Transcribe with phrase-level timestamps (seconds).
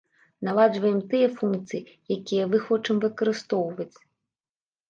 [0.47, 1.85] Наладжваем тыя функцыі,
[2.17, 3.93] якія вы хочам выкарыстоўваць.